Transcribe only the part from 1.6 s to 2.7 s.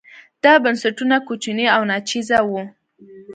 او ناچیزه وو.